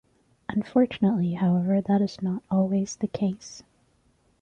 Unfortunately, 0.49 1.33
however, 1.35 1.79
that 1.79 2.01
is 2.01 2.23
not 2.23 2.41
always 2.49 2.95
the 2.95 3.07
case. 3.07 3.61